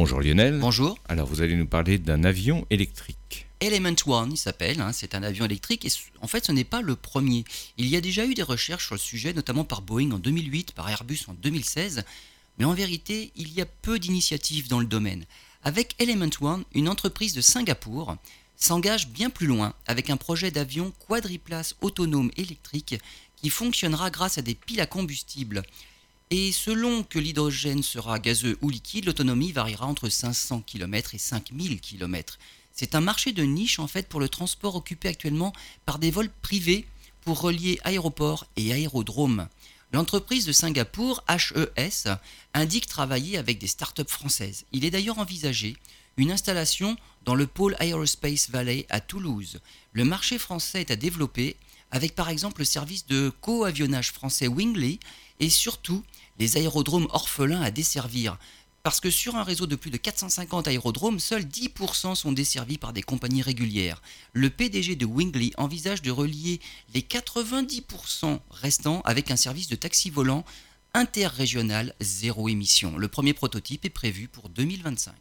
Bonjour 0.00 0.20
Lionel. 0.20 0.60
Bonjour. 0.60 0.96
Alors 1.08 1.26
vous 1.26 1.42
allez 1.42 1.56
nous 1.56 1.66
parler 1.66 1.98
d'un 1.98 2.22
avion 2.22 2.64
électrique. 2.70 3.48
Element 3.58 3.96
One, 4.06 4.30
il 4.30 4.36
s'appelle, 4.36 4.80
hein, 4.80 4.92
c'est 4.92 5.16
un 5.16 5.24
avion 5.24 5.44
électrique 5.44 5.84
et 5.84 5.88
en 6.20 6.28
fait 6.28 6.44
ce 6.44 6.52
n'est 6.52 6.62
pas 6.62 6.82
le 6.82 6.94
premier. 6.94 7.42
Il 7.78 7.88
y 7.88 7.96
a 7.96 8.00
déjà 8.00 8.24
eu 8.24 8.34
des 8.34 8.44
recherches 8.44 8.86
sur 8.86 8.94
le 8.94 9.00
sujet, 9.00 9.32
notamment 9.32 9.64
par 9.64 9.82
Boeing 9.82 10.12
en 10.12 10.20
2008, 10.20 10.70
par 10.70 10.88
Airbus 10.88 11.22
en 11.26 11.34
2016, 11.34 12.04
mais 12.58 12.64
en 12.64 12.74
vérité 12.74 13.32
il 13.34 13.52
y 13.52 13.60
a 13.60 13.66
peu 13.66 13.98
d'initiatives 13.98 14.68
dans 14.68 14.78
le 14.78 14.86
domaine. 14.86 15.24
Avec 15.64 15.96
Element 15.98 16.30
One, 16.40 16.62
une 16.74 16.88
entreprise 16.88 17.34
de 17.34 17.40
Singapour 17.40 18.14
s'engage 18.54 19.08
bien 19.08 19.30
plus 19.30 19.48
loin 19.48 19.74
avec 19.88 20.10
un 20.10 20.16
projet 20.16 20.52
d'avion 20.52 20.92
quadriplace 21.08 21.74
autonome 21.80 22.30
électrique 22.36 23.00
qui 23.34 23.50
fonctionnera 23.50 24.10
grâce 24.10 24.38
à 24.38 24.42
des 24.42 24.54
piles 24.54 24.80
à 24.80 24.86
combustible. 24.86 25.64
Et 26.30 26.52
selon 26.52 27.04
que 27.04 27.18
l'hydrogène 27.18 27.82
sera 27.82 28.18
gazeux 28.18 28.58
ou 28.60 28.68
liquide, 28.68 29.06
l'autonomie 29.06 29.52
variera 29.52 29.86
entre 29.86 30.10
500 30.10 30.62
km 30.66 31.14
et 31.14 31.18
5000 31.18 31.80
km. 31.80 32.38
C'est 32.72 32.94
un 32.94 33.00
marché 33.00 33.32
de 33.32 33.42
niche 33.42 33.78
en 33.78 33.86
fait 33.86 34.08
pour 34.08 34.20
le 34.20 34.28
transport 34.28 34.76
occupé 34.76 35.08
actuellement 35.08 35.52
par 35.86 35.98
des 35.98 36.10
vols 36.10 36.30
privés 36.42 36.86
pour 37.22 37.40
relier 37.40 37.80
aéroports 37.82 38.46
et 38.56 38.72
aérodromes. 38.72 39.48
L'entreprise 39.92 40.44
de 40.44 40.52
Singapour, 40.52 41.24
HES, 41.28 42.10
indique 42.52 42.86
travailler 42.86 43.38
avec 43.38 43.58
des 43.58 43.66
startups 43.66 44.02
françaises. 44.06 44.66
Il 44.72 44.84
est 44.84 44.90
d'ailleurs 44.90 45.18
envisagé 45.18 45.76
une 46.18 46.30
installation 46.30 46.96
dans 47.24 47.34
le 47.34 47.46
pôle 47.46 47.76
Aerospace 47.80 48.50
Valley 48.50 48.86
à 48.90 49.00
Toulouse. 49.00 49.60
Le 49.92 50.04
marché 50.04 50.36
français 50.36 50.82
est 50.82 50.90
à 50.90 50.96
développer 50.96 51.56
avec 51.90 52.14
par 52.14 52.28
exemple 52.28 52.60
le 52.60 52.64
service 52.64 53.06
de 53.06 53.32
co-avionnage 53.40 54.12
français 54.12 54.48
Wingley 54.48 54.98
et 55.40 55.50
surtout 55.50 56.02
les 56.38 56.56
aérodromes 56.56 57.08
orphelins 57.10 57.62
à 57.62 57.70
desservir. 57.70 58.38
Parce 58.82 59.00
que 59.00 59.10
sur 59.10 59.36
un 59.36 59.42
réseau 59.42 59.66
de 59.66 59.76
plus 59.76 59.90
de 59.90 59.96
450 59.96 60.68
aérodromes, 60.68 61.18
seuls 61.18 61.42
10% 61.42 62.14
sont 62.14 62.32
desservis 62.32 62.78
par 62.78 62.92
des 62.92 63.02
compagnies 63.02 63.42
régulières. 63.42 64.00
Le 64.32 64.48
PDG 64.50 64.96
de 64.96 65.04
Wingley 65.04 65.50
envisage 65.58 66.00
de 66.00 66.10
relier 66.10 66.60
les 66.94 67.02
90% 67.02 68.38
restants 68.50 69.02
avec 69.04 69.30
un 69.30 69.36
service 69.36 69.68
de 69.68 69.76
taxi 69.76 70.10
volant 70.10 70.44
interrégional 70.94 71.94
zéro 72.00 72.48
émission. 72.48 72.96
Le 72.96 73.08
premier 73.08 73.34
prototype 73.34 73.84
est 73.84 73.90
prévu 73.90 74.28
pour 74.28 74.48
2025. 74.48 75.12